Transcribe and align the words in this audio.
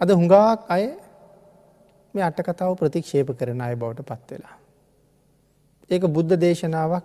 අද 0.00 0.08
හුඟාක් 0.10 0.60
අය 0.68 0.84
මේ 2.14 2.24
අටකතාව 2.24 2.72
ප්‍රතික්ෂේප 2.76 3.30
කරන 3.32 3.60
අය 3.60 3.74
බවට 3.74 4.08
පත්වෙලා. 4.10 4.56
ඒක 5.90 6.02
බුද්ධ 6.08 6.34
දේශනාවක් 6.36 7.04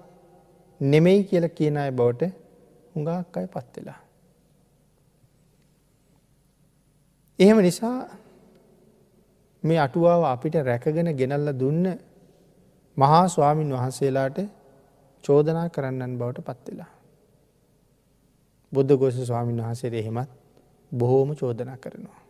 නෙමෙයි 0.82 1.24
කියල 1.24 1.46
කියන 1.50 1.78
අය 1.78 1.92
බවට 1.92 2.32
හුඟාක් 2.94 3.38
අය 3.38 3.48
පත්වෙලා. 3.48 4.00
එහෙම 7.40 7.58
නිසා 7.60 7.98
මේ 9.64 9.80
අටුවාව 9.80 10.24
අපිට 10.26 10.56
රැකගෙන 10.62 11.10
ගෙනල්ල 11.14 11.48
දුන්න 11.54 11.86
මහා 12.98 13.28
ස්වාමීන් 13.28 13.72
වහන්සේලාට 13.72 14.38
චෝදනා 15.24 15.68
කරන්නන් 15.70 16.18
බවට 16.18 16.46
පත්වෙලා. 16.48 16.92
බුද්ධ 18.74 18.94
ගෝෂ 18.96 19.18
ස්වාමීන් 19.24 19.64
වහන්සේට 19.64 19.94
එහෙමත් 19.94 20.30
බොහෝම 20.92 21.30
චෝදනා 21.36 21.78
කරනවා. 21.78 22.23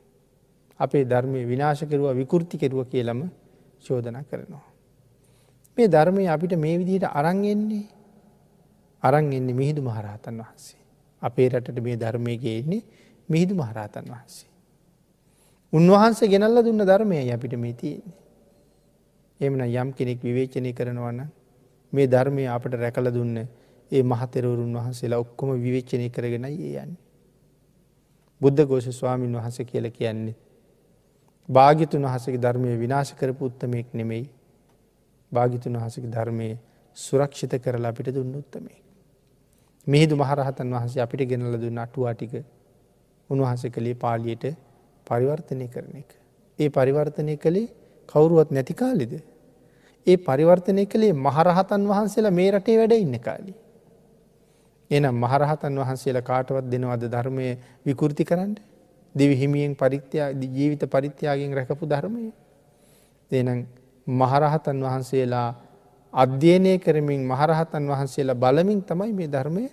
අපේ 0.83 1.03
ධර්මය 1.05 1.39
විනාශ 1.45 1.83
කෙරුව 1.85 2.07
විකෘති 2.13 2.55
කෙරුව 2.57 2.79
කියලම 2.85 3.19
චෝදනා 3.83 4.23
කරනවා. 4.23 4.65
මේ 5.77 5.87
ධර්මය 5.87 6.23
අපිට 6.27 6.53
මේ 6.55 6.77
විදිහට 6.79 7.05
අරංගෙන්නේ 7.11 7.85
අරංගෙන්නේ 9.03 9.53
මිහිදු 9.53 9.81
මහරහතන් 9.81 10.35
වහන්සේ. 10.39 10.81
අපේ 11.21 11.47
රටට 11.49 11.79
මේ 11.81 11.97
ධර්මයගේ 11.97 12.57
එන්නේ 12.59 12.83
මිහිදු 13.29 13.53
මහරහතන් 13.55 14.05
වහන්සේ. 14.07 14.49
උන්වහන්සේ 15.73 16.27
ගෙනල්ල 16.27 16.57
දුන්න 16.61 16.81
ධර්මය 16.81 17.17
අපිට 17.29 17.55
මේ 17.55 17.73
තියෙන්නේ. 17.73 18.17
එමන 19.39 19.61
යම් 19.61 19.89
කෙනෙක් 19.91 20.19
විවේචනය 20.21 20.71
කරනවන්න 20.71 21.27
මේ 21.93 22.07
ධර්මය 22.07 22.43
අපට 22.47 22.73
රැකල 22.75 23.07
දුන්න 23.09 23.37
ඒ 23.91 24.03
මහතෙරවරුන් 24.03 24.73
වහන්සේලා 24.73 25.19
ඔක්කොම 25.19 25.49
විවේච්චනය 25.57 26.09
කරගෙන 26.09 26.45
ඒ 26.45 26.73
යන්න. 26.75 26.93
බුද්ධ 28.41 28.63
ගෝෂ 28.63 28.89
ස්වාමීන් 28.91 29.33
වහස 29.33 29.57
කියල 29.63 29.89
කියන්නේ. 29.91 30.35
භාගිතුන් 31.49 32.03
වහසගේ 32.03 32.37
ධර්මය 32.37 32.77
විනාශ 32.77 33.13
කරපු 33.13 33.45
උත්තමයෙක් 33.45 33.87
නෙමෙයි 33.93 34.29
භාගිතුන් 35.31 35.75
වහසගේ 35.75 36.09
ධර්මය 36.09 36.57
සුරක්ෂිත 36.97 37.53
කරලා 37.57 37.89
අපිට 37.89 38.07
දුන්න 38.09 38.35
උත්තමේ. 38.35 38.79
මිහිදු 39.87 40.15
මහරහතන් 40.15 40.69
වහන්සේ 40.69 41.01
අපිට 41.01 41.21
ගෙනල 41.25 41.57
දුන්න 41.57 41.77
අටුවාටික 41.77 42.33
උන්වහස 43.29 43.63
කළේ 43.67 43.95
පාලියට 43.95 44.45
පරිවර්තනය 45.07 45.67
කරන 45.67 45.95
එක. 45.95 46.09
ඒ 46.59 46.69
පරිවර්තනය 46.69 47.37
කළේ 47.37 47.67
කවුරුවත් 48.09 48.51
නැති 48.51 48.73
කාලිද. 48.73 49.13
ඒ 50.07 50.17
පරිවර්තනය 50.19 50.85
කළේ 50.85 51.13
මහරහතන් 51.15 51.83
වහන්සේලා 51.85 52.31
මේ 52.31 52.51
රටේ 52.51 52.77
වැඩ 52.77 52.93
ඉන්න 52.95 53.19
කාලි. 53.19 53.53
එනම් 54.91 55.15
මහරහතන් 55.15 55.75
වහන්සේලා 55.77 56.21
කාටවත් 56.23 56.65
දෙනවද 56.65 57.03
ධර්මය 57.07 57.47
විකෘති 57.85 58.23
කරන්න 58.23 58.53
දිවි 59.15 59.35
හිමියෙන් 59.35 59.75
පරිත්‍යා 59.75 60.31
ජීවිත 60.33 60.83
පරිත්‍යාගෙන් 60.85 61.53
රැකපු 61.53 61.85
ධර්මය. 61.85 62.31
දෙනම් 63.31 63.65
මහරහතන් 64.07 64.77
වහන්සේලා 64.79 65.49
අධ්‍යයනය 66.13 66.79
කරමින් 66.79 67.21
මහරහතන් 67.23 67.83
වහන්සේලා 67.83 68.35
බලමින් 68.35 68.81
තමයි 68.81 69.13
මේ 69.13 69.27
ධර්මය 69.27 69.69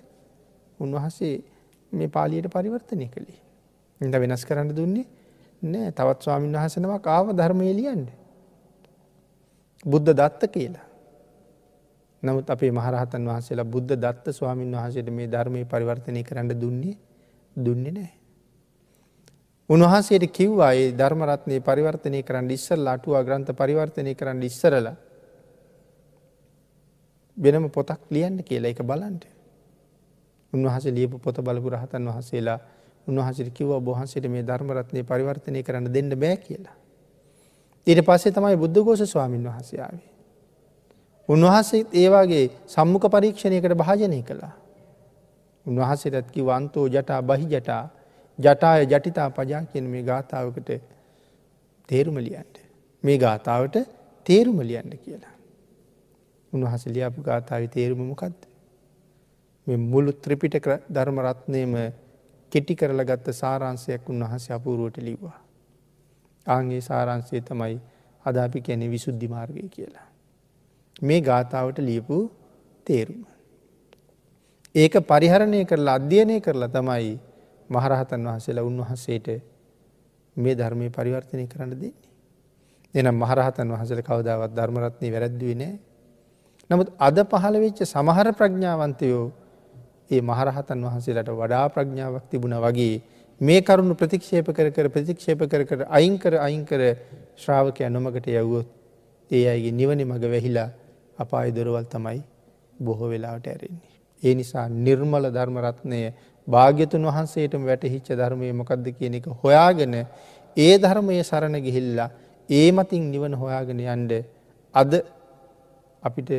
උන්වහන්සේ 0.80 1.34
මේ 1.92 2.08
පාලියට 2.08 2.48
පරිවර්තනය 2.48 3.08
කළේ. 3.08 3.40
ඉඳ 4.00 4.14
වෙනස් 4.14 4.44
කරන්න 4.44 4.70
දුන්නේ 4.70 5.06
නෑ 5.62 5.92
තවත් 5.92 6.22
ස්වාමීන් 6.22 6.52
වහසනවා 6.54 7.00
කාව 7.00 7.32
ධර්මය 7.32 7.72
ලියන්ට. 7.72 8.08
බුද්ධ 9.84 10.10
දත්ත 10.10 10.42
කියලා. 10.48 10.86
නමුත් 12.22 12.50
අපේ 12.50 12.70
මහරහතන් 12.70 13.24
වහන්සේලා 13.24 13.64
බුද්ධ 13.66 13.96
දත්ත 13.96 14.32
ස්වාමීන් 14.32 14.72
වහසට 14.72 15.08
මේ 15.10 15.28
ධර්මය 15.28 15.64
පරිවර්තනය 15.64 16.22
කරන්න 16.22 16.52
දුන්නේ 16.54 16.96
දුන්නේ 17.56 17.92
නෑ. 17.92 18.19
උන්වහන්සේට 19.70 20.26
කිව්වා 20.28 20.72
ඒ 20.74 20.90
ධර්මරත්නය 20.92 21.60
පරිවර්තනය 21.60 22.22
කරන්න 22.22 22.50
ඉස්සල් 22.50 22.88
අටුවා 22.88 23.22
ග්‍රන්ථ 23.22 23.52
පරිවර්තනය 23.52 24.14
කරන්න 24.14 24.42
ඉස්සරල 24.42 24.86
වෙනම 27.36 27.70
පොතක් 27.70 28.00
ලියන්න 28.10 28.42
කියලා 28.42 28.70
එක 28.70 28.82
බලන්ට. 28.82 29.24
උන්වහස 30.52 30.84
ලියපු 30.88 31.18
පොත 31.18 31.38
බලපු 31.38 31.70
රහතන් 31.70 32.08
වහසේලා 32.08 32.58
උන්වහසිට 33.06 33.52
කිව 33.52 33.70
බොහන්සට 33.80 34.26
මේ 34.26 34.42
ධර්මරත්නය 34.42 35.04
පරිවර්තනය 35.04 35.62
කරන්න 35.62 35.86
දෙන්න 35.88 36.10
බෑ 36.16 36.36
කියලා. 36.38 36.76
ඊට 37.86 38.02
පස්සේ 38.02 38.32
තමයි 38.32 38.56
බුද්ධගෝෂ 38.56 39.06
ස්වාමීන් 39.06 39.46
වහසයාවේ. 39.46 40.06
උන්වහන්සේ 41.28 41.86
ඒවාගේ 41.94 42.50
සම්මුඛ 42.66 43.06
පරීක්ෂණයකට 43.08 43.74
භාජනය 43.76 44.22
කළා. 44.22 44.52
උන්වහන්සේටත්කි 45.66 46.42
වන්තෝ 46.42 46.86
ජටා 46.88 47.22
බහි 47.22 47.46
ජටා 47.46 47.99
ජටාය 48.40 48.86
ජටිතා 48.86 49.28
පජා 49.30 49.62
කියන 49.62 49.86
මේ 49.86 50.02
ගාථාවකට 50.02 50.70
තේරුමලියන්ට. 51.88 52.54
මේ 53.04 53.18
ගාථාවට 53.18 53.76
තේරුමලියන්න 54.26 54.92
කියලා. 54.98 55.34
උන්වහස 56.52 56.86
ලියපු 56.86 57.22
ගාථාව 57.22 57.66
තේරුමමකක්ද. 57.68 58.40
මෙ 59.66 59.76
මුළු 59.76 60.12
ත්‍රිපිට 60.14 60.54
ධර්මරත්නයම 60.90 61.74
කෙටි 62.52 62.74
කරල 62.74 63.02
ගත්ත 63.04 63.34
සාරංසයක් 63.34 64.08
උන්වහස 64.08 64.50
අපූරුවට 64.50 64.98
ලිව්වා. 64.98 65.38
ආගේ 66.46 66.80
සාරංසය 66.80 67.40
තමයි 67.40 67.76
අදාපි 68.24 68.60
කැනෙ 68.60 68.86
විසුද්ධි 68.88 69.28
මාර්ගය 69.28 69.68
කියලා. 69.68 70.06
මේ 71.02 71.20
ගාථාවට 71.20 71.78
ලියපු 71.80 72.18
තේරුම. 72.86 73.24
ඒක 74.74 74.94
පරිහරණය 75.02 75.64
කරලා 75.64 75.94
අධ්‍යයනය 75.94 76.40
කරලා 76.40 76.68
තමයි 76.68 77.18
මහරහතන් 77.70 78.20
වහන්සේලා 78.24 78.64
උන්වහන්සේට 78.64 79.28
මේ 80.36 80.54
ධර්මය 80.54 80.90
පරිවර්තනය 80.90 81.46
කරන්න 81.46 81.70
දෙන්නේ. 81.72 81.92
එනම් 82.94 83.16
මහරහතන් 83.16 83.68
වහසල 83.68 84.00
කවදාවත් 84.02 84.52
ධර්මරත්නය 84.52 85.08
වැරැද්දුවේ 85.08 85.56
නෑ. 85.56 85.78
නමුත් 86.70 86.88
අද 86.98 87.18
පහළ 87.24 87.56
වෙච්ච 87.58 87.80
සමහර 87.84 88.28
ප්‍රඥාවන්තයෝ 88.32 89.24
ඒ 90.10 90.20
මහරහතන් 90.22 90.84
වහන්සේලට 90.84 91.30
වඩා 91.32 91.66
ප්‍රඥාවක් 91.68 92.24
තිබුණ 92.30 92.56
වගේ 92.56 92.94
මේ 93.40 93.60
කරුණු 93.62 93.94
ප්‍රතික්ෂේප 93.94 94.48
කර 94.48 94.68
කර 94.70 94.88
ප්‍රතික්ෂේප 94.88 95.40
කර 95.44 95.62
කර 95.64 95.80
අයිංකර 95.90 96.34
අයිංකර 96.38 96.82
ශ්‍රාවකය 97.36 97.88
නොමකට 97.88 98.26
යවුවොත් 98.28 98.68
ඒ 99.30 99.44
අයගේ 99.48 99.72
නිවනි 99.72 100.04
මඟ 100.04 100.26
වැහිලා 100.26 100.68
අපායි 101.18 101.52
දොරවල් 101.52 101.86
තමයි 101.86 102.20
බොහෝ 102.78 103.08
වෙලාවට 103.08 103.46
ඇරෙන්නේ. 103.46 103.90
ඒ 104.22 104.34
නිසා 104.34 104.66
නිර්මල 104.68 105.24
ධර්මරත්නය 105.28 106.00
භාග්‍යතුන් 106.48 107.04
වහන්සේටම 107.04 107.62
වැටහිච්ච 107.64 108.08
ධර්මය 108.12 108.52
මොකක්ද 108.52 108.86
කියන 108.92 109.14
එක 109.14 109.26
හොයාගෙන 109.36 109.94
ඒ 110.56 110.74
ධර්මය 110.78 111.22
සරණ 111.22 111.56
ගිහිල්ලා 111.58 112.10
ඒ 112.48 112.68
මතින් 112.72 113.10
නිවන 113.10 113.34
හොයාගෙන 113.34 113.80
යන්ඩ 113.86 114.12
අද 114.74 114.92
අපිට 116.02 116.30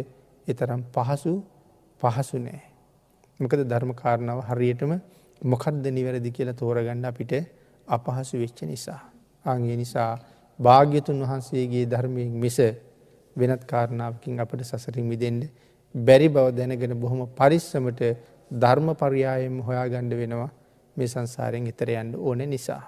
එතරම් 0.47 0.81
පහසු 0.89 1.33
පහසු 2.01 2.37
නෑ. 2.39 2.61
මොකද 3.39 3.61
ධර්මකාරණාව 3.63 4.39
හරියටම 4.49 4.91
මොකක්ද 5.41 5.85
නිවැරදි 5.89 6.29
කියලා 6.29 6.53
තෝරගන්න 6.53 7.05
අපිට 7.05 7.33
අපහසු 7.87 8.35
වෙච්ච 8.37 8.59
නිසා. 8.63 9.01
අගේ 9.45 9.75
නිසා 9.75 10.11
භාග්‍යතුන් 10.59 11.17
වහන්සේගේ 11.21 11.85
ධර්මයෙන් 11.85 12.31
මිස 12.35 12.57
වෙනත් 13.35 13.63
කාරණාවකින් 13.63 14.39
අපට 14.39 14.61
සසරින් 14.63 15.05
මිදෙන්ට 15.05 15.49
බැරි 15.95 16.27
බව 16.29 16.47
දැනගෙන 16.51 16.93
බොහොම 16.95 17.21
පරිස්සමට 17.29 18.01
ධර්ම 18.51 18.93
පරියායම් 18.93 19.61
හොයාගණ්ඩ 19.61 20.17
වෙනවා 20.17 20.49
මේ 20.95 21.07
සංසාරයෙන් 21.07 21.67
එතර 21.67 21.89
යන්න 21.91 22.15
ඕන 22.17 22.43
නිසා. 22.49 22.83